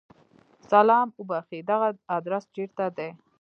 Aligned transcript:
سلام! 0.71 1.07
اوبښئ! 1.17 1.59
دغه 1.71 1.87
ادرس 2.17 2.43
چیرته 2.55 2.85
دی؟ 2.97 3.09